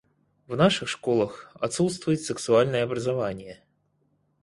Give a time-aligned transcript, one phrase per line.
[0.47, 3.63] В наших школах отсутствует сексуальное образование.